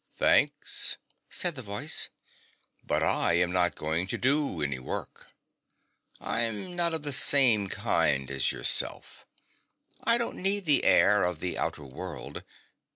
'Thanks,' 0.25 0.97
said 1.29 1.53
the 1.53 1.61
voice,' 1.61 2.09
but 2.87 3.03
I'm 3.03 3.51
not 3.51 3.75
going 3.75 4.07
to 4.07 4.17
do 4.17 4.63
any 4.63 4.79
work. 4.79 5.31
Fm 6.19 6.73
not 6.73 6.95
of 6.95 7.03
the 7.03 7.13
same 7.13 7.67
kind 7.67 8.31
as 8.31 8.51
yourself. 8.51 9.27
I 10.03 10.17
don't 10.17 10.37
need 10.41 10.65
the 10.65 10.85
air 10.85 11.21
of 11.21 11.39
the 11.39 11.55
outer 11.55 11.85
world. 11.85 12.43